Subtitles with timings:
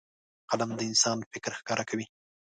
[0.49, 2.05] قلم د انسان فکر ښکاره کوي